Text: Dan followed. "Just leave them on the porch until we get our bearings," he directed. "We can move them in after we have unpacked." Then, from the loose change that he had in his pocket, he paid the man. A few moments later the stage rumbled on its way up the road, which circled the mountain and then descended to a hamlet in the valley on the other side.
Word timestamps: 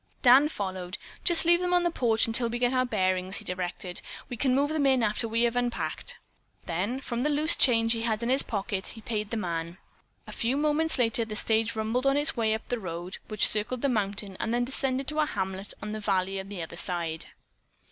Dan 0.23 0.49
followed. 0.49 0.97
"Just 1.23 1.45
leave 1.45 1.59
them 1.59 1.75
on 1.75 1.83
the 1.83 1.91
porch 1.91 2.25
until 2.25 2.49
we 2.49 2.57
get 2.57 2.73
our 2.73 2.87
bearings," 2.87 3.37
he 3.37 3.45
directed. 3.45 4.01
"We 4.29 4.35
can 4.35 4.55
move 4.55 4.71
them 4.71 4.87
in 4.87 5.03
after 5.03 5.27
we 5.27 5.43
have 5.43 5.55
unpacked." 5.55 6.15
Then, 6.65 6.99
from 7.01 7.21
the 7.21 7.29
loose 7.29 7.55
change 7.55 7.93
that 7.93 7.99
he 7.99 8.03
had 8.05 8.23
in 8.23 8.29
his 8.29 8.41
pocket, 8.41 8.87
he 8.87 9.01
paid 9.01 9.29
the 9.29 9.37
man. 9.37 9.77
A 10.25 10.31
few 10.31 10.57
moments 10.57 10.97
later 10.97 11.23
the 11.23 11.35
stage 11.35 11.75
rumbled 11.75 12.07
on 12.07 12.17
its 12.17 12.35
way 12.35 12.55
up 12.55 12.67
the 12.69 12.79
road, 12.79 13.19
which 13.27 13.47
circled 13.47 13.83
the 13.83 13.89
mountain 13.89 14.37
and 14.39 14.51
then 14.51 14.65
descended 14.65 15.07
to 15.09 15.19
a 15.19 15.27
hamlet 15.27 15.71
in 15.83 15.91
the 15.91 15.99
valley 15.99 16.39
on 16.39 16.49
the 16.49 16.63
other 16.63 16.77
side. 16.77 17.27